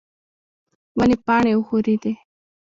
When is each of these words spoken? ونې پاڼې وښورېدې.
ونې 0.97 1.17
پاڼې 1.25 1.51
وښورېدې. 1.55 2.13